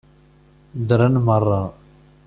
[0.79, 1.63] Ddren meṛṛa.